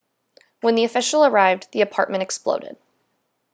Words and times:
when 0.61 0.73
the 0.73 0.83
official 0.83 1.23
arrived 1.23 1.67
the 1.73 1.81
apartment 1.81 2.23
exploded 2.23 2.75